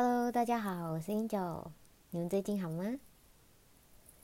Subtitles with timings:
[0.00, 1.64] Hello，大家好，我是 Angel，
[2.10, 2.84] 你们最近好吗？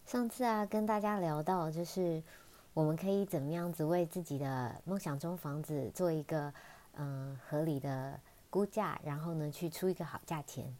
[0.06, 2.22] 上次啊，跟大家聊到，就是
[2.74, 6.55] 我们可以怎么样子为自己的梦想中房子做一个
[6.97, 10.73] 嗯合理的估价，然后呢去出一个好价钱。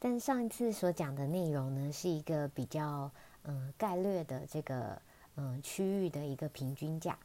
[0.00, 3.08] 但上一次所讲的内容呢，是一个比较
[3.44, 5.00] 嗯概略的这个
[5.36, 7.16] 嗯区域的一个平均价。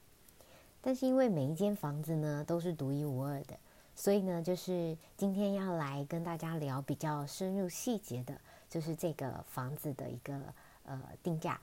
[0.81, 3.57] 但是因为每一间房子呢都是独一无二的，
[3.95, 8.35] 所以呢，就是今天要来跟大家聊比较深入细节的，
[8.69, 10.39] 就是这个房子的一个
[10.85, 11.59] 呃定价。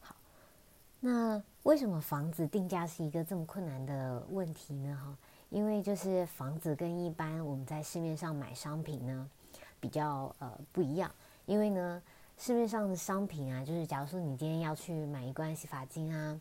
[0.00, 0.14] 好，
[1.00, 4.96] 那为什么房子定价是一个这么困难的问题呢？
[5.02, 5.16] 哈，
[5.50, 9.28] 因为就是房子跟一般我们在市面上买商品呢
[9.80, 11.10] 比较呃不一样，
[11.46, 12.02] 因为呢
[12.38, 16.40] 市面上的商品啊，就是假如说你今天要去买一罐洗发精啊。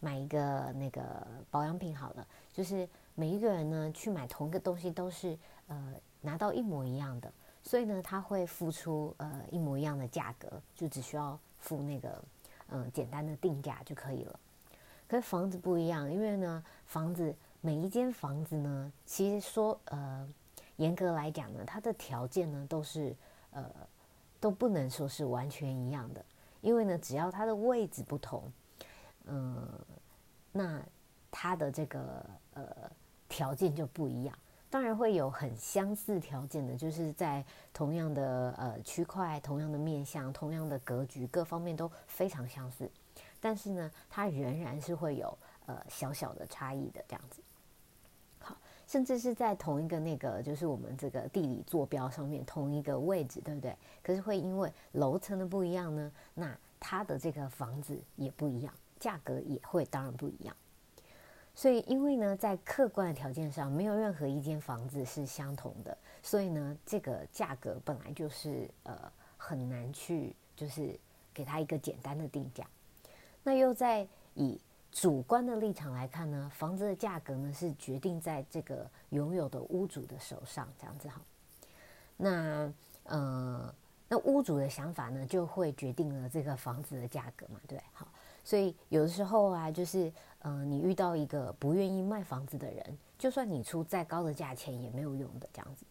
[0.00, 7.32] 买一个那个保养品好了，就是每一个人呢去买同一个东西都是呃拿到一模一样的，
[7.62, 12.24] 所以呢他会付出呃一模一样的价格，就只需要付那个
[12.68, 14.40] 嗯简单的定价就可以了。
[15.06, 20.28] 可房子不一样，因为呢房子每一间房子呢，其实说呃
[20.76, 23.14] 严格来讲呢，它的条件呢都是
[23.52, 23.64] 呃
[24.40, 26.24] 都不能说是完全一样的，
[26.60, 28.50] 因为呢只要它的位置不同。
[29.26, 29.68] 嗯，
[30.52, 30.82] 那
[31.30, 32.66] 它的这个呃
[33.34, 34.38] 条件就不一样，
[34.70, 42.88] 当然会有很相似条件的，就是在同样的呃区块、同样的面向、同样的格局，各方面都非常相似，
[43.40, 47.42] 但是呢，它仍然是会有呃小小的差异的这样子。
[48.38, 53.76] 好，甚至是在同一个那个就是我们这个地理坐标上面同一个位置，对不对？
[54.00, 58.72] 可是会因为楼层的不一样呢，那它的这个房子也不一样。
[59.00, 60.56] 价格也会当然不一样，
[61.56, 70.98] 所以因为呢，在客观的条件上，没有任何一间房子是相同的，所以呢，这个价格本来就是呃很难去就是
[71.32, 72.66] 给他一个简单的定价。
[73.44, 74.60] 那又在以
[74.90, 81.20] 主观的立场来看呢，房子的价格呢是决定在这个拥有的屋主的手上，这样子哈。
[82.16, 82.72] 那
[83.04, 83.74] 呃，
[84.08, 88.08] 那屋主的想法呢，就会决定了这个房子的价格嘛，对，好。
[88.44, 95.86] 所以有的时候啊，就是嗯，你遇到一个不愿意卖房子的人，就算你出再高的价钱也没有用的这样子。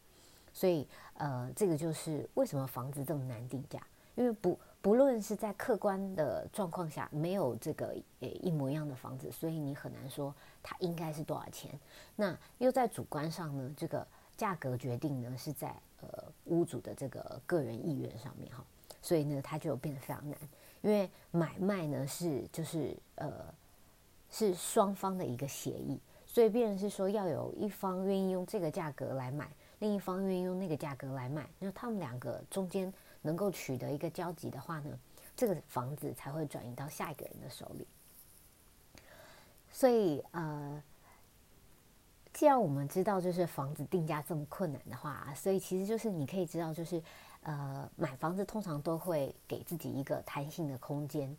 [0.53, 3.81] 所以呃，这个就是为什么房子这么难定价，
[4.13, 10.31] 因为不不论是在客观的状况下，没有这个呃一模一样的房子，所以你很难说
[10.61, 11.71] 它应该是多少钱。
[12.15, 14.05] 那又在主观上呢，这个
[14.37, 18.63] 价格决定呢是在呃屋主的这个个人意愿上面哈，
[19.01, 20.37] 所以呢，它就变得非常难。
[20.83, 23.31] 因为买卖呢是就是呃
[24.29, 29.49] 是双方的一个协议，所以别人是说要有一方愿意用这个价格来买，
[29.79, 34.99] 另一方愿意用那个价格来卖，那他们两个中间能够取得一个交集的话呢，
[35.37, 37.87] 这个房子才会转移到下一个人的手里。
[39.71, 40.83] 所以呃，
[42.33, 47.01] 既然我们知道就是房子定价这么困难的话，所以其实就是你可以知道就是。
[47.43, 51.35] 呃，买房子通常都会给自己一个弹性的空间，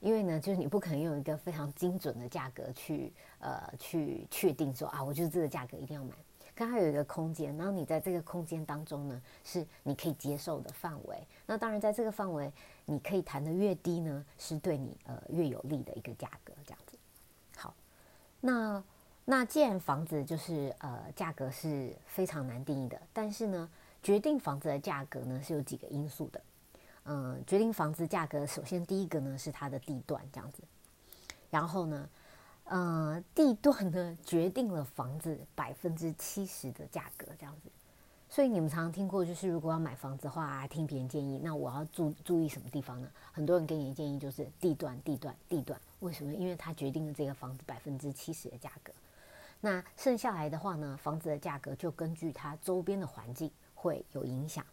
[0.00, 6.14] 因为呢，就是你不可能用一个非常精准的价格去呃去确定说啊，我就是这个价格一定要买。
[6.54, 11.26] 刚它有一个空间，然后你在这个空间当中呢，是你可以接受的范围。
[11.46, 12.50] 那当然，在这个范围，
[12.84, 16.98] 你可以谈的越低呢，是对你呃越有利的一个价格，这样子。
[17.56, 17.74] 好，
[18.40, 18.82] 那
[19.24, 23.70] 那既然房子就是呃价格是非常难定义的，但是呢。
[24.06, 26.40] 决定房子的价格呢是有几个因素的，
[27.06, 30.62] 嗯，决定房子价格，首先第一个呢是它的地段这样子，
[31.50, 32.08] 然后呢，
[32.66, 37.68] 呃，地段呢决定了房子百分之七十的价格这样子，
[38.30, 43.10] 所以你们常常听过，就是如果要买房子的话，听别人建议，那我要注注意什么地方呢？
[43.32, 46.32] 很多人给你的建议就是地段，地段，地段，为什么？
[46.32, 48.92] 因为它决定了这个房子百分之七十的价格，
[49.60, 53.50] 那剩下来的话呢，房子的价格就根据它周边的环境。
[53.86, 54.66] 会有影响，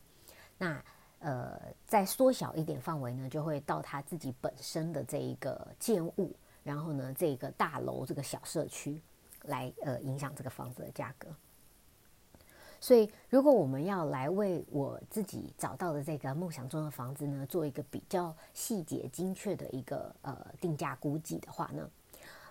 [0.57, 0.83] 那
[1.19, 8.99] 呃，再缩小一点范围呢，就会到他自己本身的这一个建物，然后呢，这个大楼这个小社区
[9.43, 11.27] 来呃影响这个房子的价格。
[12.81, 21.89] 所以，如果我们要来为我自己找到的这个梦想中的房子呢，做一个比较细节精确的一个呃定价估计的话呢，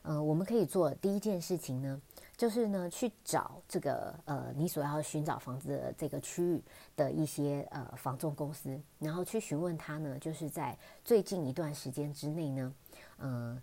[0.02, 2.00] 呃，我们可以做第一件事情呢。
[2.36, 6.60] 就是呢，去找这个呃，你所要寻找房子的这个区域
[6.96, 12.74] 的一些呃房仲公司，然后去询问他呢，就是在最近一段时间之内呢，
[13.18, 13.62] 嗯，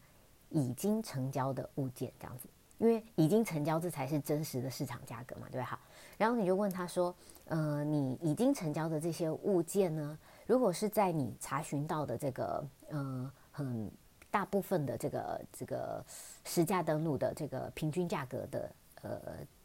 [0.49, 5.65] 已经成交的物件这样子，因为已经成交，这才是真实的市场价格嘛，对吧？
[5.65, 5.79] 好，
[6.17, 7.13] 然后你就问他说，
[7.45, 10.17] 呃，你已经成交的这些物件呢，
[10.47, 13.91] 如果是在你查询到的这个嗯很
[14.31, 16.03] 大部分的这个这个
[16.43, 18.71] 实价登录的这个平均价格的
[19.01, 19.19] 呃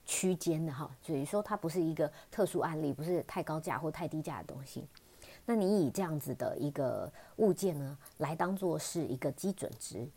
[0.06, 4.86] 区间的哈，所以说它不是一个特殊案例，不是太高价或太低价的东西。
[5.46, 10.08] 那你以这样子的一个物件呢，来当做是一个基准值，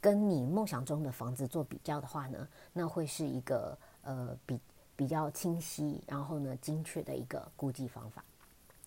[0.00, 4.60] 跟你梦想中的房子做比较的话呢，那会是一个呃比
[4.94, 8.24] 比较清晰，然后呢精确的一个估计方法。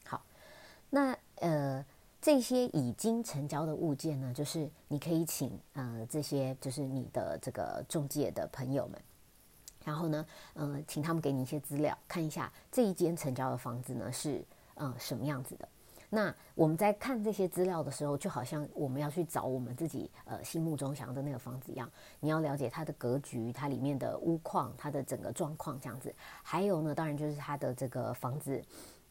[0.05, 0.23] 好，
[0.89, 1.85] 那呃
[2.21, 9.01] 这些已经成交的物件呢，就是你可以请呃这些就是你的这个中介的朋友们，
[9.83, 14.45] 然后呢，呃请他们给你一些资料，看一下这一间成交的房子呢是
[14.75, 15.67] 呃什么样子的。
[16.13, 21.89] 那我们在看这些资料的时候，就好像我们要去找我们自己呃心目中想要的那个房子一样。
[22.19, 26.13] 你要了解它的格局、它里面的屋况、它的整个状况这样子。
[26.43, 28.61] 还有呢，当然就是它的这个房子，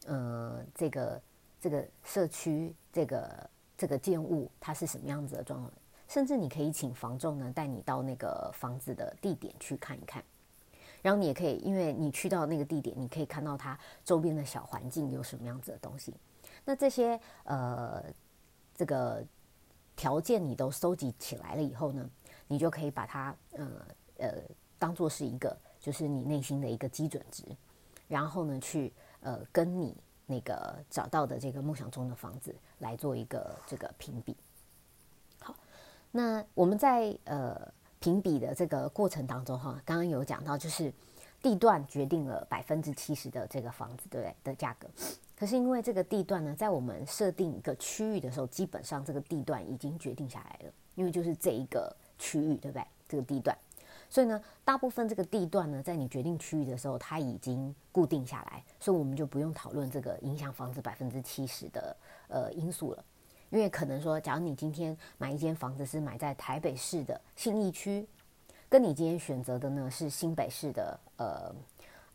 [0.05, 1.19] 呃，这个
[1.61, 5.71] 这个社区、这个这个建物，它是什么样子的状况。
[6.07, 10.21] 甚至你可以请房仲呢带你到那个房子的地点去看一看。
[11.01, 16.13] 然后你也可以，因为你去到那个地点，你可以看到它周边的小环境有什么样子的东西。
[16.65, 18.03] 那这些呃，
[18.75, 19.23] 这个
[19.95, 22.09] 条件你都收集起来了以后呢，
[22.47, 23.67] 你就可以把它呃
[24.17, 24.33] 呃
[24.77, 27.43] 当做是一个，就是你内心的一个基准值，
[28.07, 28.91] 然后呢去
[29.21, 29.95] 呃跟你
[30.31, 34.35] 那个找到的这个梦想中的房子来做一个这个评比。
[35.39, 35.53] 好，
[36.11, 37.59] 那我们在呃
[37.99, 40.91] 评比的这个过程当中哈，刚刚有讲到，就是
[41.41, 44.87] 地段决定了百分之七十的这个房子对不对的价格。
[45.37, 52.85] 可是因为这个地段呢，在我们设定一个区域的时候，基本上这个地段已经决定下来了，因为就是这一个区域，对不对？
[53.07, 53.57] 这个地段，
[54.11, 61.95] 所以呢，大部分这个地段呢，在你决定区域的时候，它已经固定下来，所以我们就不用讨论这个影响房子百分之七十的
[62.27, 63.03] 呃因素了。
[63.51, 68.05] 因为可能说，假如你今天买一间房子是买在台北市的信义区，
[68.67, 71.55] 跟你今天选择的呢是新北市的呃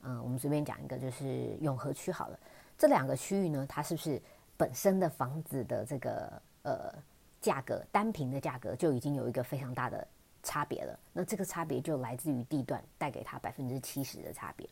[0.03, 2.39] 嗯，我们随便讲一个，就是永和区好了。
[2.77, 4.21] 这两个区域呢，它是不是
[4.55, 6.31] 本身的房子的这个
[6.63, 6.95] 呃
[7.41, 10.07] 价格单平的价格就已经有一个非常大的
[10.47, 10.97] 差别了？
[11.13, 14.69] 那这个差别就来自于地段带给他百分之七十的差别。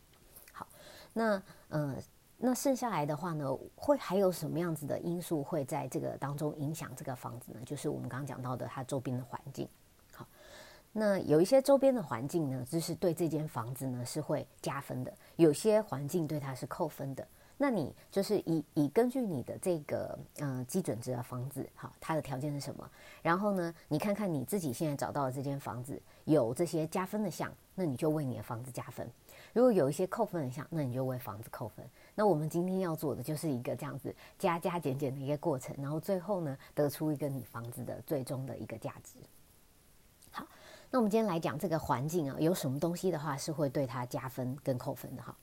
[0.53, 0.65] 好，
[1.11, 1.97] 那呃
[2.37, 3.45] 那剩下来的话呢，
[3.75, 7.59] 会还有什么样子的因素会在这个当中影响这个房子呢？
[7.65, 9.67] 就是我们刚刚讲到的它周边的环境。
[10.13, 10.25] 好，
[10.93, 17.27] 那有一些周边的环境呢，就是对这间房子呢是会加分的；有些环境对它是扣分的。
[17.57, 22.89] 那你就是以以根据你的这个嗯基准值的房子，好，它的条件是什么？
[23.21, 29.07] 然后呢，你看看你自己现在找到的这间房子有这些加分的项，那你就为你的房子加分；
[29.53, 31.85] 如果有一些扣分的项，那你就为房子扣分。
[32.13, 39.13] 那我们今天要做的就是一个这样子加加减减的一个过程，然后最后呢，得出一个你房子的最终的一个价值。
[40.31, 40.45] 好，
[40.91, 45.33] 那我们今天来讲这个环境啊，有什么东西的话是会对它加分跟扣分的哈？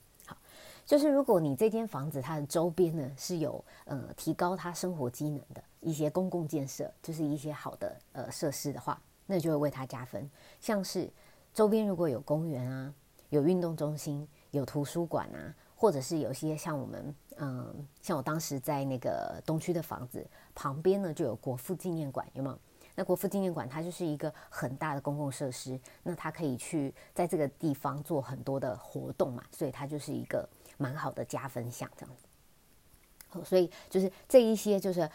[0.85, 10.29] 就是如果你这间房子它的周边呢是有呃提高它生活机能的一些公共建设，就是一些好的呃设施的话，那就会为它加分。
[10.61, 11.09] 像是
[11.55, 12.93] 周边如果有公园啊、
[13.31, 22.59] 有运动中心、有图书馆啊，或者是有些像我们嗯，像我当时在那个东区的房子旁边呢就有国父纪念馆，有没有？
[22.95, 30.47] 那国父纪念馆它就是一个很大的公共设施，那它可以去在这个地方做很多的活动嘛，所以它就是一个。
[30.79, 35.09] 蛮好的加分项这样子，所以就是这一些就是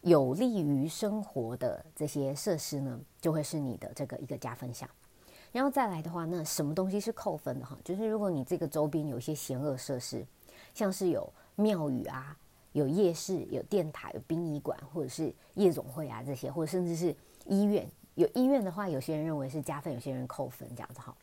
[0.00, 4.88] 有利于生活的这些设施呢，就会是你的这个一个加分项。
[5.52, 7.78] 然后再来的话，那什么东西是扣分的哈？
[7.84, 10.26] 就是如果你这个周边有一些险恶设施，
[10.72, 12.34] 像是有庙宇啊、
[12.72, 21.14] 有夜市、有电台、有殡仪馆，或者是夜总会啊这些，或者甚至是医院，有医院的话，有些人认为是加分，有些人扣分这样子哈。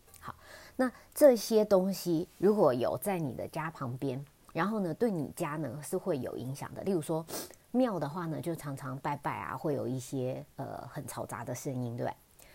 [0.80, 6.82] 那这些东西如果有在你的家旁边，然后呢，对你家呢是会有影响的。
[6.84, 7.26] 例如说
[7.72, 12.10] 庙的话呢，就常常拜拜啊，会有一些呃很嘈杂的声音，对？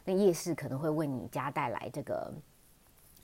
[0.07, 2.33] 那夜市可能会为你家带来这个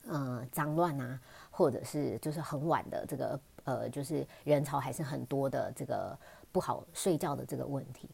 [0.05, 6.15] 呃脏乱啊，或者是就是很晚的这个呃就是人潮还是很多的这个
[6.51, 8.07] 不好睡觉的这个问题。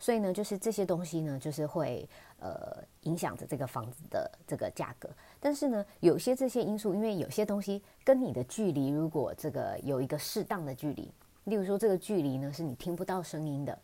[0.00, 2.08] 所以呢，就是这些东西呢，就是会
[2.40, 5.08] 呃影响着这个房子的这个价格。
[5.38, 11.12] 但是呢，有些这些因素，因为有些东西跟你的距离，如果这个有一个适当的距离，
[11.44, 13.78] 例如说这个距离呢是你听不到声音的，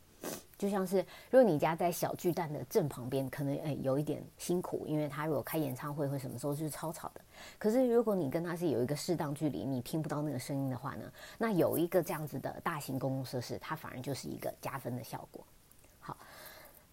[0.57, 7.21] 就像是如果你家在小巨蛋的正旁边，可能诶有一点辛苦，因为他如果开演唱会或什么时候就是超吵的。
[7.59, 15.45] 可是如果你跟他是有一个适当距离，你听不到那个声音的话呢，那有一个这样子的大型公共设施，它反而就是一个加分的效果。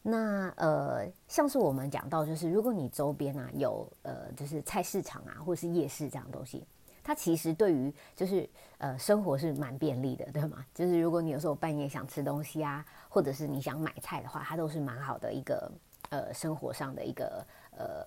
[0.06, 6.68] 那呃，像是我们讲到，就是如果你周边啊有呃，就是菜市场啊，或者是夜市这样东西。
[7.06, 10.66] 它其实对于就是呃生活是蛮便利的，对吗？
[10.74, 15.72] 就是如果你有时候半夜想吃东西啊，或者是你想买菜的话，它都是蛮好的一个
[16.10, 18.06] 呃生活上的一个呃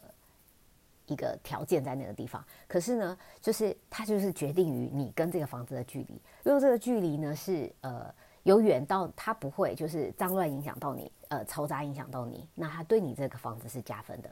[1.06, 2.42] 一个条件在那个地方。
[2.66, 6.20] 可是呢，就是它就是决定于你跟这个房子的距离。
[6.42, 8.14] 如果这个距离呢是呃
[8.46, 14.30] 由远到它不会就是脏乱影响到你，呃嘈杂影响到你，那它对你这个房子是加分的。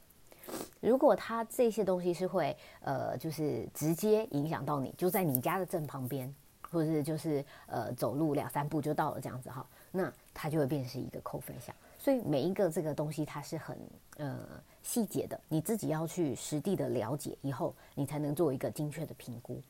[0.81, 6.33] 如果它这些东西是会呃，就是直接影响到你，就在你家的正旁边，
[6.71, 11.75] 或者是就是呃走路两三步就到了这样子哈，那它就会变成是一个扣分项。
[11.99, 13.77] 所以每一个这个东西它是很
[14.19, 14.39] 呃
[14.85, 19.61] 细节的，你自己要去实地的了解以后，你才能做一个精确的评估。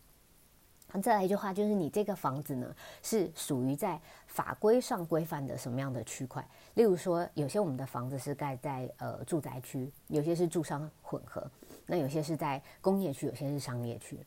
[1.02, 6.46] 再来一句话，就是你这个房子呢，是属于在法规上规范的什么样的区块？
[6.74, 11.44] 例如说，有些我们的房子是盖在呃住宅区，有些是住商混合，
[11.86, 14.18] 那有些是在工业区，有些是商业区。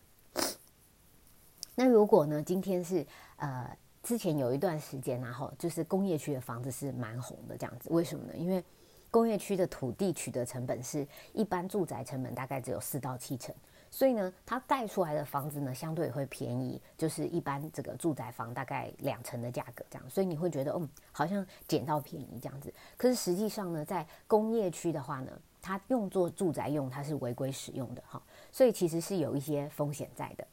[1.76, 3.06] 那如果呢，今天是
[3.38, 8.34] 呃之前有一段时间，然后就是工业区的房子是蛮红的这样子，为什么呢？
[8.36, 8.64] 因为
[9.10, 13.56] 工业区的土地取得成本是一般住宅成本大概只有四到七成。
[13.90, 20.10] 所以呢，它盖出来的房子呢，相对会便宜，就是一般这个住宅房大概两成的价格这样。
[20.10, 22.74] 所以你会觉得，嗯，好像捡到便宜这样子。
[22.98, 28.22] 可是实际上呢，在工业区的话呢，它用作住宅用，它是违规使用的哈。
[28.52, 30.46] 所以其实是有一些风险在的。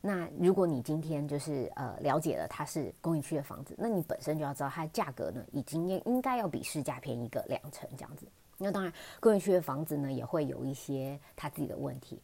[0.00, 8.26] 那如果你今天就是呃了解了它是工业区的房子，那你本身就要知道它的价格呢，已经应应该要比市价便宜个两成这样子。
[8.60, 12.20] 那当然，工业区的房子呢，也会有一些它自己的问题。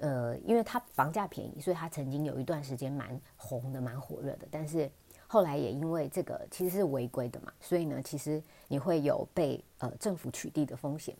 [0.00, 4.46] 呃，因为它房价便宜，所以它曾经有一段时间蛮红的、蛮火热的。
[4.50, 4.90] 但是
[5.26, 11.16] 后来也因为这个其实是违规的嘛，所以呢，其实你会有被呃政府取缔的风险。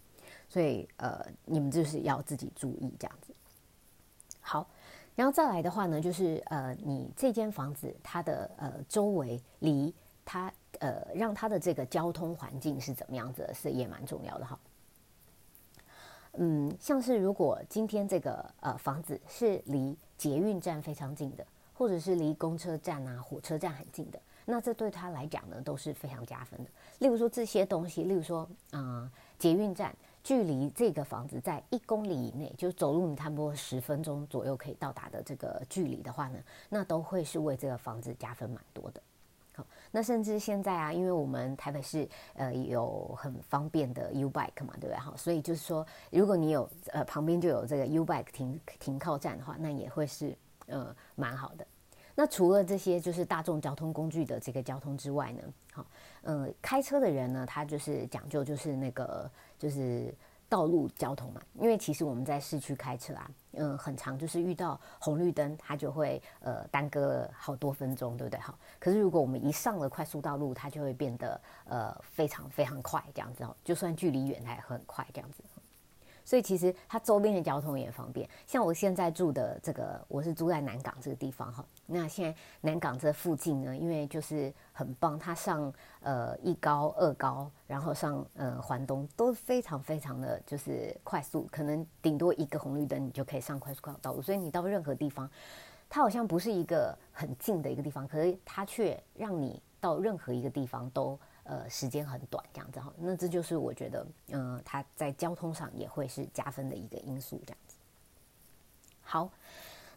[0.49, 3.35] 所以呃，你们就是要自己注意这样子。
[4.41, 4.67] 好，
[5.15, 9.95] 然后再来的话呢，就是呃，你这间房子它的呃周围离
[10.25, 14.59] 它呃让它的这个交通环境是怎么样子，是也蛮重要的哈。
[16.35, 26.71] 嗯，像是如果今天这个呃房子是离捷运站非常近的，或者是离公车站啊、火车站很近的，那这对他来讲呢都是非常加分的。
[27.01, 39.01] 例如说这些东西，例如说啊，捷运站距离这个房子在一公里以内，就走路你差不多十分钟左右可以到达的这个距离的话呢，那都会是为这个房子加分蛮多的。
[39.91, 44.97] 那甚至现在啊，因为我们台北市呃有很方便的 U bike 嘛，对不对？
[44.97, 51.67] 哈，所以就是说，如果你有呃旁边就有这个 U bike 停停靠站的话，那也会是呃蛮好的。
[52.15, 55.43] 那除了这些就是大众交通工具的这个交通之外呢，
[55.73, 55.87] 好，
[56.23, 60.15] 呃，开车的人呢，他就是讲究就是那个就是。
[60.49, 68.41] 道路交通嘛，因为其实我们在市区开车啊，嗯，很长，就是遇到红绿灯，它就会呃耽搁好多分钟，对不对？
[68.41, 75.43] 好，可是如果我们一上了快速道路，它就会变得呃非常非常快，这样子哦，就算距离远，它也很快这样子。
[76.29, 81.65] 所以其实它周边的交通也方便，像我现在住的这个，我是住在南港这个地方哈。
[81.87, 95.31] 那现在南港这附近呢，因为就是很棒，它上呃一高二高，然后上呃环东都非常非常的就是快速，可能顶多一个红绿灯你就可以上快速道路，所以你到任何地方，
[95.89, 101.19] 它好像不是一个很近的一个地方，可是它却让你到任何一个地方都。
[101.51, 107.77] 呃，时间很短，这样子哈，那这就是我觉得，嗯，它在交通上也会是加分的一个因素，这样子。
[109.01, 109.31] 好，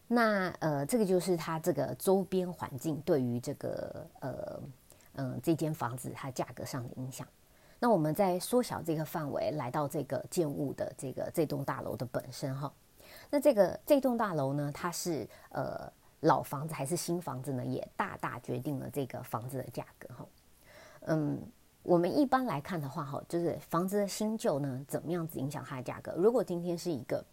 [0.08, 4.60] 那呃，这个就是它这个周边环境对于这个呃
[5.16, 7.28] 嗯这间房子它价格上的影响。
[7.80, 12.72] 那我们再缩小这个范围，来到这个建物的这个这栋大楼的本身哈。
[13.30, 15.92] 那这个这栋大楼呢，它是呃
[16.22, 17.66] 老房子还是新房子呢？
[17.66, 20.26] 也大大决定了这个房子的价格哈。
[21.02, 21.42] 嗯，
[21.84, 26.14] 我们一般来看的话，哈，就是房子的新旧呢，怎么样子影响它的价格？
[26.16, 27.26] 如果今天是一个，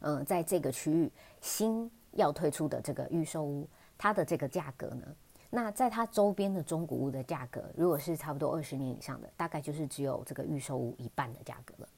[0.00, 1.10] 嗯，在这个区域
[1.40, 5.06] 新要推出的这个预售屋，它的这个价格呢，
[5.50, 11.88] 那在它周边的中古屋的价格，如果是差不多二十年以上的，大概就是只有这个预售屋一半的价格了。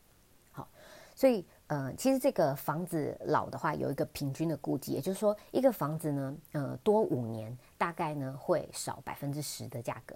[0.53, 0.69] 好，
[1.15, 10.15] 所以，呃，其实这个房子老的话，有一个平均的估计，也就是说，一个房子呢，呃，多五年，大概呢会少百分之十的价格。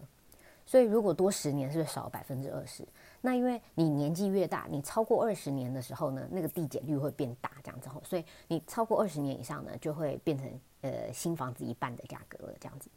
[0.69, 2.87] 所以如果多十年，是不是少百分之二十？
[3.23, 12.91] 那因为你年纪越大，你超过二十年的时候呢，那个递减率会变大，这样子后，所以你超过二十年以上呢，就会变成呃新房子一半的价格了，这样子。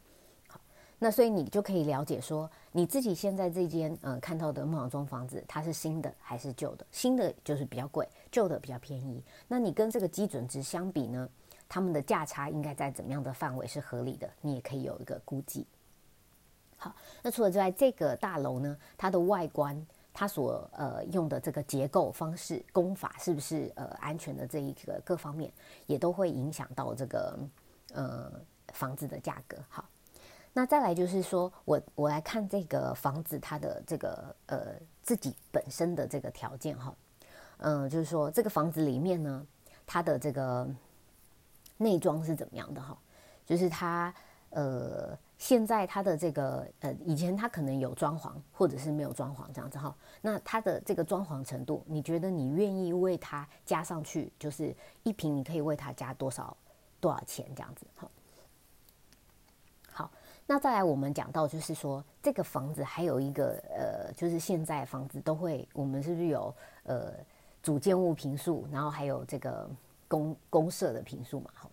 [0.48, 0.60] 好，
[0.98, 6.84] 那所以你就可以了解说，你自己现在这间呃看到的梦想中房子，它是新的还是旧的？
[6.90, 9.24] 新的就是比较贵，旧的比较便宜。
[9.48, 11.26] 那你跟这个基准值相比呢，
[11.70, 14.28] 他们的价差应该在怎么样的范围是合理的？
[14.42, 15.66] 你也可以有一个估计。
[16.82, 25.48] 好，那除了之外，这个大楼呢，它的外观，它所呃用的这个结构方式、工法是不是呃安全的这一个各方面，
[25.86, 27.38] 也都会影响到这个
[27.94, 28.32] 呃
[28.72, 29.56] 房子的价格。
[29.68, 29.84] 好，
[30.52, 34.72] 那再来就是说我我来看这个房子它的这个呃
[35.04, 36.92] 自己本身的这个条件哈，
[37.58, 39.46] 嗯，就是说这个房子里面呢，
[39.86, 40.68] 它的这个
[41.76, 42.98] 内装是怎么样的哈，
[43.46, 44.12] 就是它
[44.50, 45.16] 呃。
[45.42, 49.92] 现在它的这个呃，以前它可能有装潢，或者是没有装潢这样子哈。
[50.20, 54.72] 那它的这个装潢程度，你觉得你愿意为它加上去，就是
[55.02, 56.56] 一平你可以为它加多少
[57.00, 58.08] 多少钱这样子哈？
[59.90, 60.12] 好，
[60.46, 67.12] 那再来我们讲到就是说，这个房子还有一个呃，就是现在房子都会，我们是不是有呃
[67.60, 69.68] 主建物平数，然后还有这个
[70.06, 71.50] 公公社的平数嘛？
[71.52, 71.68] 哈。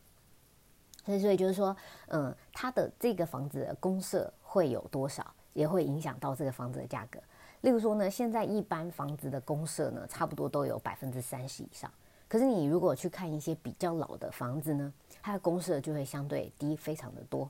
[1.18, 1.76] 所以就是说，
[2.08, 7.18] 嗯，它的这个房子的公设会有多少，也会影响到这个房子的价格。
[7.62, 11.90] 例如说呢，现在一般房子的公设呢，差不多都有百分之三十以上。
[12.28, 17.50] 可是你如果去看一些比较老的房子呢，它的公设就会相对低非常的多。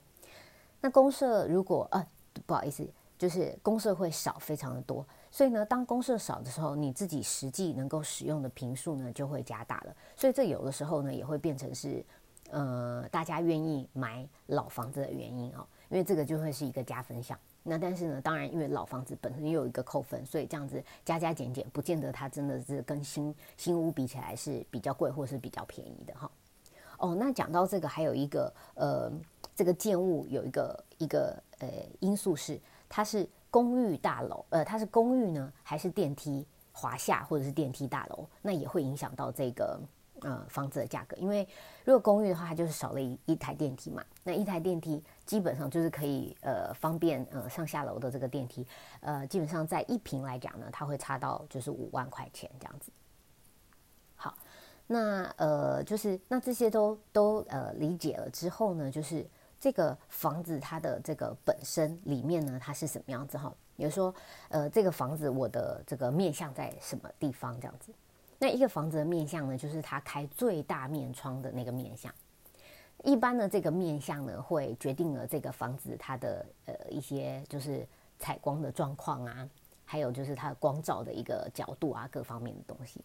[0.80, 2.08] 那公设如果呃
[2.46, 2.88] 不好意思，
[3.18, 5.06] 就是公设会少非常的多。
[5.30, 9.96] 所以呢，当公设少的时候，你自己实际能够使用的平数呢就会加大了。
[10.16, 12.04] 所以这有的时候呢，也会变成是。
[12.52, 17.38] 呃，大家愿意买老房子的原因哦，因为这个就会是一个加分项。
[17.62, 26.32] 那但是呢，当然因为老房子本身又有一个扣分，所以这样子加加减减，不见得它真的是跟新新屋比起来是比较贵或是比较便宜的哈。
[26.98, 29.12] 哦，那讲到这个，还有一个呃，
[29.56, 31.68] 这个建物有一个一个呃
[32.00, 39.80] 因素是，它是公寓大楼，呃，它是公寓呢还是电梯华夏或者是电梯大楼，那也会影响到这个。
[40.22, 41.48] 呃，房子的价格，因为
[41.84, 44.04] 如果公寓的话，它就是少了一一台电梯嘛。
[44.24, 48.66] 那一台电梯基本上就是可以呃方便呃上下楼的这个电梯，
[49.02, 52.92] 呃，基本上在一平来讲呢，它会差到就是五万块钱这样子。
[54.16, 54.38] 好，
[54.88, 59.26] 那呃就是那这些都都呃理解了之后呢，就是
[59.60, 63.54] 这个房子它的这个本身里面呢，它是什么样子哈？
[63.76, 64.14] 比如说
[64.50, 67.94] 呃这个房子我的这个面向在什么地方这样子。
[68.42, 72.12] 那一个房子的面向呢，就是它开最大面窗的那个面向。
[73.04, 77.86] 一般呢，这个面向呢，会决定了这个房子它的呃一些就是
[78.18, 79.50] 采光的状况啊，
[79.84, 83.04] 还有就是它的光照的一个角度啊，各方面的东西。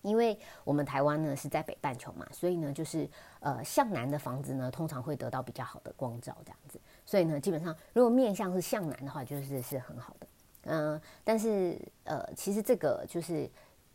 [0.00, 3.06] 因为我们台湾呢是在北半球嘛，所以呢就是
[3.40, 6.80] 呃向南的房子呢，通常会得到比较好的光照这样子。
[7.04, 10.26] 所以呢，基本上如果面向是向南的话，就是是很好的。
[10.64, 13.50] 嗯，但是呃，其实这个就是。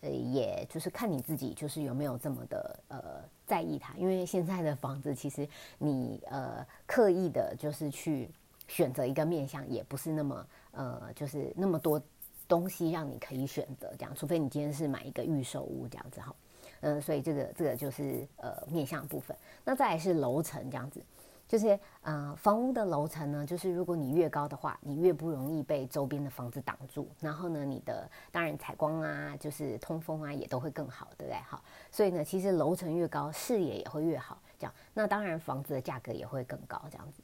[0.06, 3.00] 呃，也就是看你自己，就是有没有这么的呃
[3.48, 5.48] 在意它，因为现在的房子其实
[5.80, 8.30] 你呃刻意的，就是去
[8.68, 12.00] 选择一个面向，也不是那么呃就是那么多
[12.48, 16.36] 东西让你可以选择这样，除非你今天是买一个预售屋这样子哈，
[16.82, 21.02] 嗯，所以这个这个就是呃面向部分，那再来是楼层这样子。
[21.48, 27.08] 就是，呃，房屋的楼层呢，就是如果你越高的话，你越不容易被周边的房子挡住。
[27.20, 31.40] 然后呢，你的当然采光啊，就是通风啊，也都会更好，对不对？
[31.48, 34.42] 好，所以呢，其实楼层越高，视野也会越好。
[34.58, 36.82] 这样，那当然房子的价格也会更高。
[36.90, 37.22] 这样子，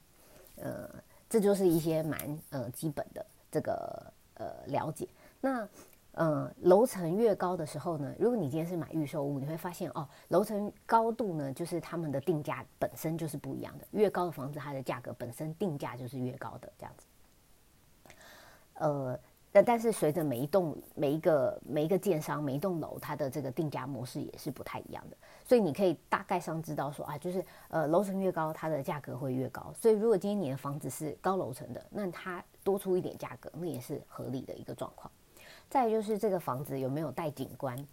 [0.57, 0.89] 呃，
[1.27, 5.07] 这就是一些蛮呃基本的这个呃了解。
[5.39, 5.67] 那。
[6.13, 13.87] 嗯，楼层越高的时候呢，如果你今天是买预售屋，你会发现哦，楼层高度呢，就是他们的定价本身就是不一样的。
[13.91, 17.05] 越高的房子，它的价格本身定价就是越高的这样子。
[18.73, 19.17] 呃，
[19.53, 25.15] 但但是随着每一栋、每一个、每一个建商、每一栋楼，它的这个定价模式也是不太一样的。
[25.45, 29.73] 所以你可以大概上知道说啊，就是呃，楼层越高，它的价格会越高。
[29.79, 35.09] 所以如果今天你的房子是高楼层的，那它多出一点价格，那也是合理的一个状况。
[35.71, 37.87] 再就是这个房子有没有带景观，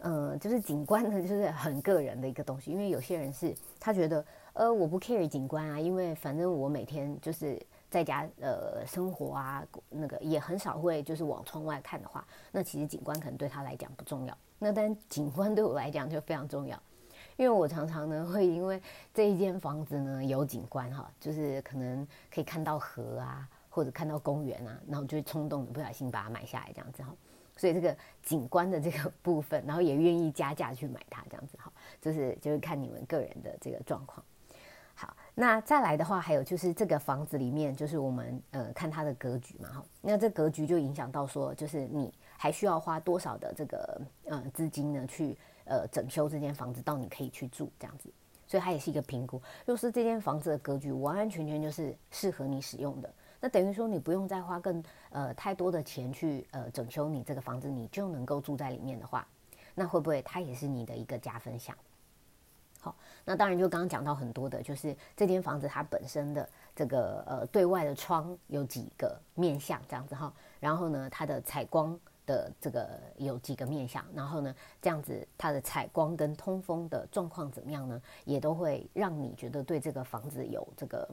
[0.00, 2.70] 嗯，就是景观呢，就是很个人的一个东西。
[2.70, 14.36] 因为有些人是他觉得，呃，我不 care 景观啊，因为反正我每天就是在家呃生活啊，那个也很少会就是往窗外看的话，那其实景观可能对他来讲不重要。
[14.58, 16.78] 那但景观对我来讲就非常重要，
[17.38, 18.78] 因为我常常呢会因为
[19.14, 23.48] 这一间房子呢有景观哈，就是可能可以看到河啊。
[23.74, 27.08] 或者看到公园啊，然后就会冲动的不小心把它买下来这样子哈。
[27.56, 34.22] 所以这个景观的这个部分，然后也愿意加价去买它这样子哈，就是就是看你们个人的这个状况。
[34.94, 39.84] 好，那再来的话，还有就是这个房子里面，就是我们呃看它的格局嘛哈。
[40.02, 48.10] 那这格局就影响到说，就是你还需要花多少的这个呃资金呢，去呃整修这间房子到你可以去住这样子。
[48.46, 49.40] 所以它也是一个评估。
[49.64, 53.10] 若是这间房子的格局完完全全就是适合你使用的，
[53.42, 59.26] 那等于说你不用再花更呃太多的钱去呃整修你这个房子，你就能够住在里面的话，
[59.74, 61.76] 那会不会它也是你的一个加分项？
[62.80, 81.08] 好，那当然就刚刚讲到很多的，就是这间房子它本身的这个呃对外的窗有几个面向这样子哈，然后呢它的采光的这个有几个面向，然后呢这样子它的采光跟通风的状况怎么样呢，也都会让你觉得对这个房子有这个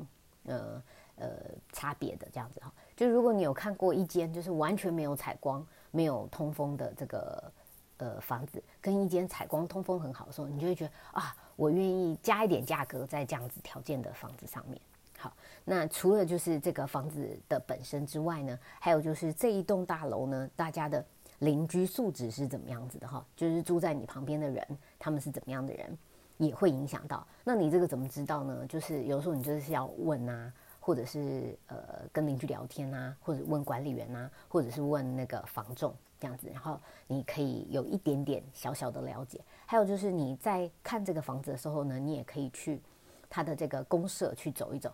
[0.45, 0.83] 呃
[1.19, 1.29] 呃
[1.71, 2.73] 差别的这样子哈。
[2.95, 7.51] 就如果你有看过一间就是完全没有采光、没有通风的这个
[7.97, 11.36] 呃房子，跟一间采光通风很好的时候，你就会觉得啊。
[11.60, 14.79] 我愿意加一点价格在这样子条件的房子上面。
[15.17, 15.34] 好，
[15.65, 21.05] 那除了就是这个房子的本身之外呢，还有就是这一栋大楼呢，大家的
[21.39, 23.25] 邻居素质是怎么样子的哈？
[23.36, 24.65] 就是住在你旁边的人，
[24.97, 25.97] 他们是怎么样的人，
[26.38, 27.27] 也会影响到。
[27.43, 28.65] 那你这个怎么知道呢？
[28.69, 30.53] 就是有时候你就是要问啊，
[30.89, 31.78] 或者是呃
[32.12, 35.93] 跟邻居聊天啊，或者问管理员啊，或者是问那个房仲。
[36.19, 39.39] 这样子，然后你可以有一点点小小的了解。
[39.65, 42.82] 还有就是你在看这个房子的时候呢，你也可以去
[43.30, 44.91] 他的这个公社去走一走。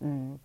[0.00, 0.38] 嗯，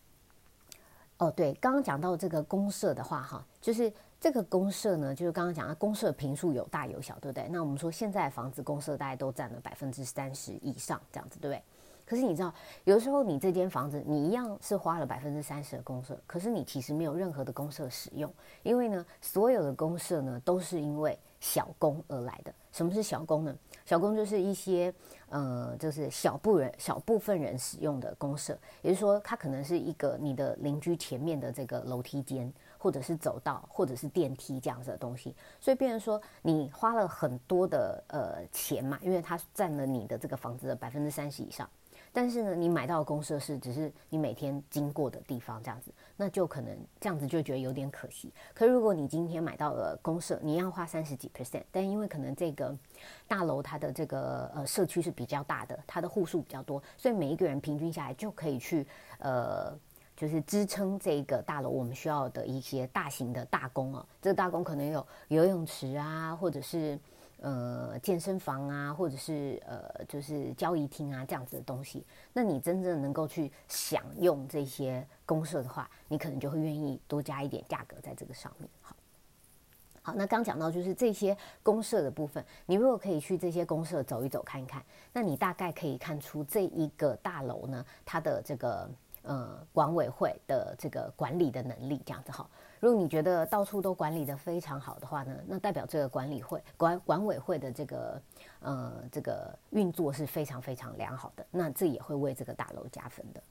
[1.17, 7.49] 哦，对，刚刚讲到这个公社的话，哈，就是这个公社呢，就是刚刚讲的公社平数有大有小，对不对？
[7.49, 11.61] 那我们说现在房子公社大概都占了百分之三十以上，这样子，对不对？
[12.05, 22.53] 可是你知道，有时候你这间房子，你一样是花了百分之三十的公社，可是你其实没有任何的公社使用，因为呢，所有的公社呢都是因为小工而来的。
[22.71, 23.55] 什么是小工呢？
[23.85, 24.91] 小工就是一些
[25.29, 35.35] 呃，就是小部人、小部分人使用的公社，也就是说，它可能是一个你的邻居前面的这个楼梯间，或者是走道，或者是电梯这样子的东西。
[35.59, 41.69] 所以，变成说你花了很多的呃钱嘛，因为它占了你的这个房子的百分之三十以上。
[42.15, 48.31] 但是呢，你买到的公社是只是你每天经过的地方这样子，那就可能这样子就觉得有点可惜。
[48.53, 52.73] 可如果你今天买到了公社，你要花三十几 percent，但因为可能这个
[53.27, 58.85] 大楼它的这个呃社区是比较大的，它的户数比较多，所以每一个人平均下来就可以去
[59.17, 59.75] 呃，
[60.15, 64.05] 就是支撑这个大楼我们需要的一些大型的大工啊。
[64.21, 66.99] 这个大工可能有游泳池啊，或者是。
[67.43, 78.69] 呃，健身房啊，或者是呃，就是交易厅啊，这样子的东西，那你真正能够去享用这些公社的话，你可能就会愿意多加一点价格在这个上面。
[78.81, 78.95] 好，
[80.01, 88.89] 好，那刚讲到就是这些公社的部分，你如果可以去这些公社走一走看一看，那你大概可以看出这一个大楼呢，它的这个
[89.23, 92.49] 呃管委会的这个管理的能力，这样子好。
[92.79, 98.21] 如果你觉得到处都管理的非常好的话呢，那代表这个管理会管管委会的这个
[98.59, 103.41] 呃这个运作是非常非常良好的，那这也会为这个大楼加分的。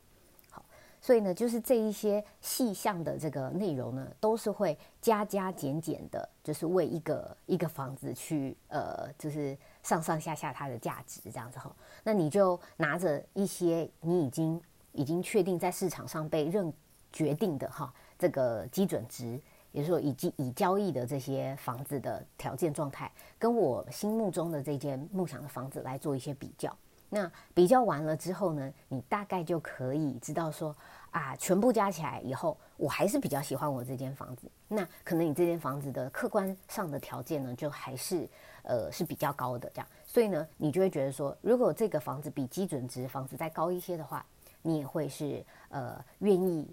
[0.51, 0.63] 好，
[1.01, 11.75] 所以呢，就是这一些细项的这个内容呢，都是会加加减减的，就是为一个一个房子去呃，就是上上下下它的价值这样子哈。
[12.05, 14.61] 那你就拿着一些你已经
[14.93, 16.73] 已经确定在市场上被认
[17.13, 17.93] 决定的哈。
[18.19, 19.41] 这个基准值，
[19.73, 26.73] 也就是说，以及已交易的这些房子的条件状态，跟我心目中的这间梦想的房子来做一些比较。
[27.11, 30.75] 那比较完了之后呢，你大概就可以知道说，
[31.11, 34.51] 啊，全部加起来以后，我还是比较喜欢我这间房子。
[34.69, 38.27] 那可能你这间房子的客观上的条件呢，就还是
[38.63, 39.87] 呃是比较高的这样。
[40.07, 44.25] 所以呢，你就会觉得说，如果这个房子比基准值房子再高一些的话，
[44.62, 46.66] 你也会是呃愿意。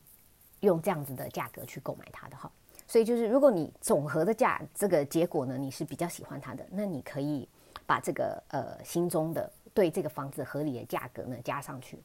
[0.62, 2.52] 用这样子的价格去购买它的哈，
[2.86, 7.48] 所以就是如果你总和的价这个结果呢，你是比较喜欢它的，那你可以
[7.86, 11.98] 把这个呃心中的对这个房子合理的价格呢加上去，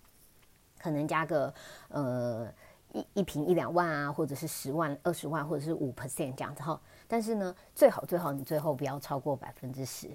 [0.79, 1.53] 可能加个
[1.89, 2.49] 呃
[2.93, 6.81] 一一平一两万啊，或者是十万、二十万，或者是五 percent 这样子哈。
[7.09, 10.09] 但是呢，最好最好你最后不要超过百分之十。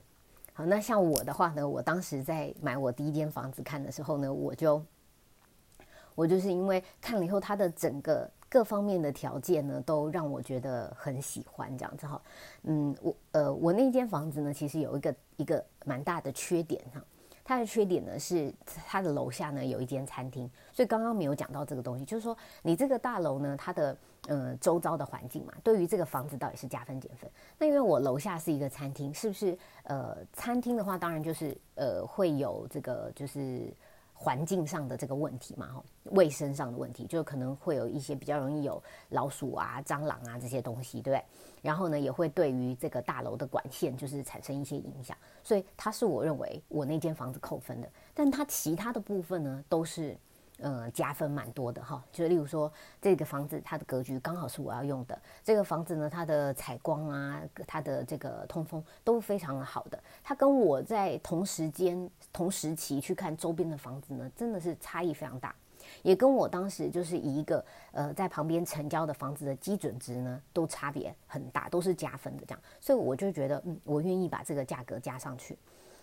[0.53, 4.81] 好，那像我的话呢，我当时在买我第一间房子看的时候呢，我就。
[6.19, 12.21] 我就是因为看了以后，它的整个各方面的条件呢，都让我觉得很喜欢这样子哈。
[12.63, 17.01] 嗯，我呃，我那间房子呢，其实有一个一个蛮大的缺点哈，
[17.41, 18.53] 它的缺点呢是
[18.85, 27.31] 它的楼下呢有一间餐厅，所以刚刚没有讲到这个东西，就是说你这个大楼呢，它的呃周遭的环境嘛，对于这个房子到底是加分减分？
[27.57, 29.57] 那因为我楼下是一个餐厅，是不是？
[29.83, 33.73] 呃，餐厅的话，当然就是呃会有这个就是。
[34.21, 41.23] 环境上的这个问题嘛，哈，卫生上的问题，就可能会有一些比较容易有老鼠啊、蟑螂啊这些东西，对不对？
[41.61, 50.17] 然后呢，也会对于这个大楼的管线就是产生一些影响，所以它是我认为我那间房子扣分的，但它其他的部分呢都是。
[50.61, 65.55] 呃，加分蛮多的哈，就例如说这个房子它的格局刚好是我要用的，这个房子呢它的采光啊，它的这个通风都非常的好的，它跟我在同时间同时期去看周边的房子呢，真的是差异非常大，
[66.03, 75.57] 也跟我当时就是以一个呃在旁边成交的房子的基准值呢都差别很大，都是加分的这样，所以我就觉得嗯，我愿意把这个价格加上去，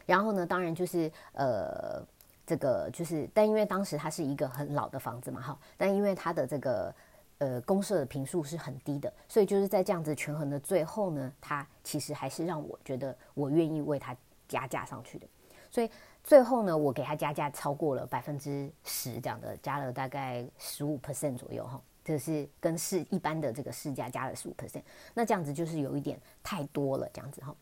[0.07, 2.03] 然后呢，当然就是呃。
[2.47, 6.95] 这个就是，但因为当时它是一个很老的房子嘛，哈，但因为它的这个
[7.39, 15.27] 呃公设的平数是很低的，所以就是在这样子权衡的最后呢，它其实还是让我觉得我愿意为它加价上去的，
[15.73, 15.91] 所以
[16.23, 24.83] 最后呢，我给它加价超过了百分之十这样的，加了大概十五 percent 左右哈，这是跟市一般的这个市价加了十五 percent，
[25.15, 27.55] 那这样子就是有一点太多了这样子哈。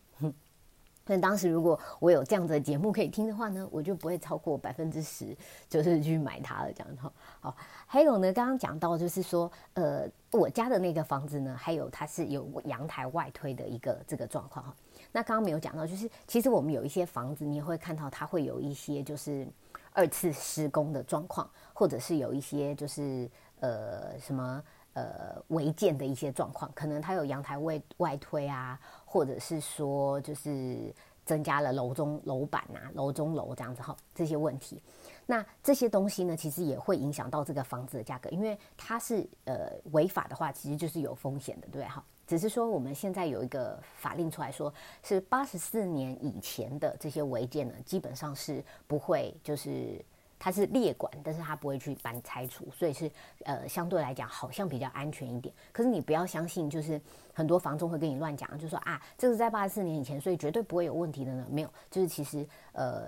[1.05, 5.37] 那当时如果我有这样子的节目可以听的话呢，我就不会超过百分之十，
[5.69, 7.13] 就是去买它了这样哈。
[7.39, 14.75] 好，还有呢，刚刚讲到就是说，呃，我家的那个房子呢，还有它是有阳台外推的一个这个状况哈。
[15.11, 19.47] 那刚刚没有讲到，就是其实我们有一些房子，你也会看到它会有一些就是
[19.93, 24.63] 二次施工的状况，或者是有一些就是呃什么。
[24.95, 34.81] 呃，违建的一些状况，可能它有阳台外外推啊，或者是说就是增加了楼中楼板啊、楼中楼这样子哈，这些问题，
[35.25, 42.01] 那这些东西呢，其实也会影响到这个房子的价格，因为它是呃违法的话，其实就是有风险的，对不对哈？
[42.25, 50.01] 只是说我们现在有一个法令出来说，是八十四年以前的这些违建呢，基本上是不会就是。
[50.45, 53.09] 它是列管，但是它不会去搬拆除，所以是
[53.45, 55.51] 呃相对来讲好像比较安全一点。
[55.71, 57.01] 可是你不要相信，就是
[57.33, 61.47] 很多房东会跟你乱讲，就说啊这个在八十四年以前，所以绝对不会有问题的呢。
[61.49, 63.07] 没有，就是其实呃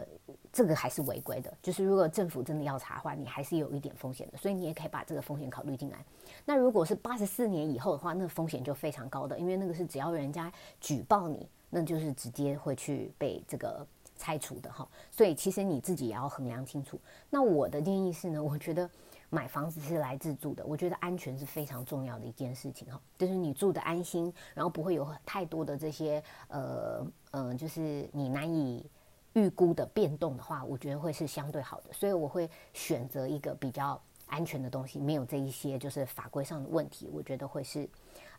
[0.52, 1.54] 这个还是违规的。
[1.62, 4.38] 就是如果政府真的要查的话，你还是有一点风险的。
[4.40, 6.04] 所以你也可以把这个风险考虑进来。
[6.44, 13.86] 那如果是八十四年以后的话，那风险就非常高的，因为那个是只要人家举报你，那就是直接会去被这个。
[14.18, 17.00] 拆除的哈，所以其实你自己也要衡量清楚。
[17.30, 18.90] 那我的建议是呢，我觉得
[19.30, 28.90] 买房子是来自住的，我觉得安全是非常重要的一件事情哈，就是你住的安心，然后不会有太多的这些呃嗯，就是你难以
[29.34, 31.94] 预估的变动的话，我觉得会是相对好的。
[31.94, 37.88] 所以我会选择一个比较安全的东西，没有这一些就是法规上的问题，我觉得会是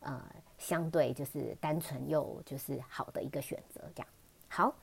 [0.00, 0.20] 呃
[0.56, 3.80] 相对就是单纯又就是好的一个选择。
[3.94, 4.08] 这样
[4.48, 4.74] 好。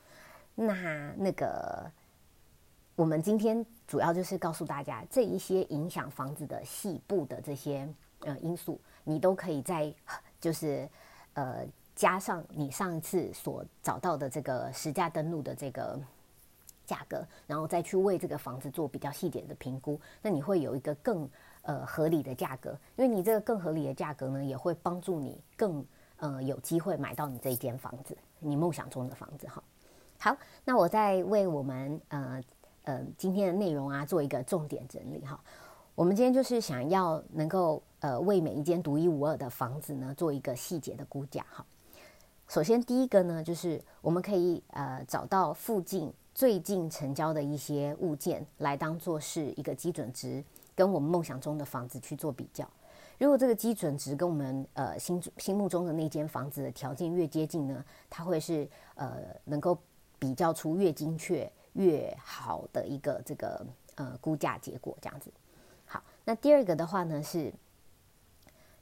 [0.56, 1.92] 那那个，
[2.96, 7.88] 我们今天主要就是告诉大家这一些影响房子的细部的这些
[8.22, 9.94] 呃因素，你都可以在
[10.40, 10.90] 就是
[11.34, 16.00] 呃加上你上一次所找到的这个实价登录的这个
[16.86, 21.30] 价格，然后再去为这个房子做比较细节的评估，那你会有一个更
[21.64, 25.86] 呃合理的价格，因为你这个更合理的价格呢，也会帮助你更
[26.18, 29.62] 呃有机会买到你这一间房子，你梦想中的房子哈。
[30.18, 32.42] 好，那我再为我们呃
[32.84, 35.40] 呃今天的内容啊做一个重点整理哈。
[35.94, 41.64] 我们今天就是想要能够呃为每一间独一无二的房子呢做一个细节的估价哈。
[42.48, 50.44] 首先第一个呢就是我们可以呃找到附近最近成交的一些物件来当做是一个基准值，
[50.76, 52.68] 跟我们梦想中的房子去做比较。
[53.20, 59.78] 如果这个基准值跟我们呃心心目中的那间房子的条件越接近呢，它会是呃能够。
[60.26, 65.30] 比较出越精确越好的一个这个呃估价结果，这样子。
[65.86, 67.54] 好，那第二个的话呢是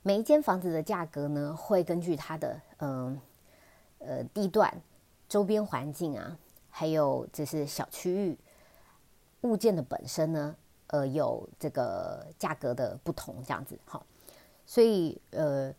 [0.01, 3.19] 每一间房子的价格呢会根据它的嗯
[3.99, 4.73] 呃地段、
[5.27, 6.38] 周边环境啊，
[6.69, 8.38] 还有就是小区域
[9.41, 10.56] 物件的本身呢
[10.88, 13.77] 呃有这个价格的不同，这样子。
[13.84, 14.06] 好，
[14.65, 15.73] 所以呃。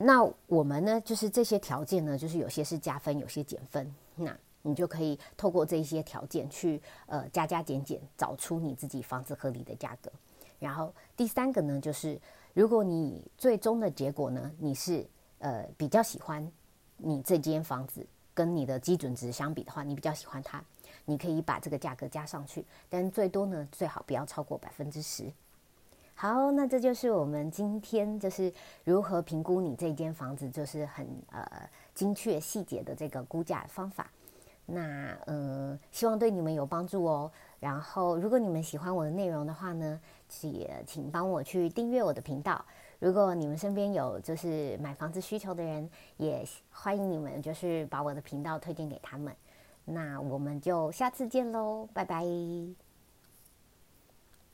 [0.00, 3.92] 那我们呢，就是这些条件呢，就是有些是加分，有些减分。
[4.18, 10.10] 那你就可以透过这些条件去呃加加减减，找出你自己房子合理的价格。
[10.58, 12.20] 然后第三个呢，就是
[12.52, 15.06] 如果你最终的结果呢，你是
[15.38, 16.50] 呃比较喜欢
[16.96, 18.04] 你这间房子
[18.34, 20.62] 跟你的基准值相比的话，你比较喜欢它，
[21.04, 25.32] 你可以把这个价格加上去，但最多呢，最好不要超过百分之十。
[26.14, 28.52] 好，那这就是我们今天就是
[28.82, 34.08] 如何评估你这间房子，就是很呃精确细节的这个估价方法。
[34.64, 37.28] 那嗯，希望对你们有帮助哦。
[37.58, 40.00] 然后，如果你们喜欢我的内容的话呢，
[40.42, 42.64] 也请帮我去订阅我的频道。
[43.00, 49.34] 如果你们身边有就是买房子需求的人，也欢迎你们就是把我的频道推荐给他们。
[49.84, 52.87] 那我们就下次见喽，拜拜。